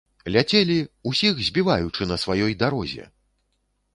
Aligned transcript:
Ляцелі, 0.35 0.77
усіх 1.09 1.43
збіваючы 1.49 2.09
на 2.11 2.19
сваёй 2.23 2.57
дарозе! 2.65 3.03